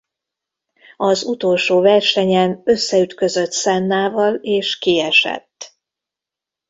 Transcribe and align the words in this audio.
Az 0.97 1.23
utolsó 1.23 1.79
versenyen 1.81 2.61
összeütközött 2.65 3.53
Sennával 3.53 4.33
és 4.35 4.77
kiesett. 4.77 5.75